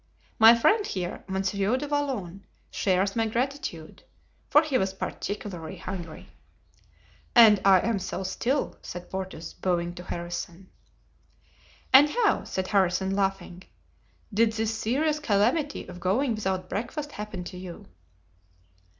[0.39, 4.01] My friend here, Monsieur du Vallon, shares my gratitude,
[4.49, 6.29] for he was particularly hungry."
[7.35, 10.71] "And I am so still," said Porthos bowing to Harrison.
[11.93, 13.65] "And how," said Harrison, laughing,
[14.33, 17.85] "did this serious calamity of going without breakfast happen to you?"